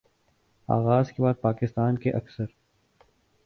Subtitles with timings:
[0.67, 2.45] آغاز کے بعد پاکستان کے اکثر